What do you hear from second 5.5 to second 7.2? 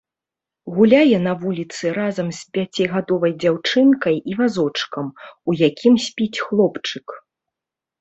якім спіць хлопчык.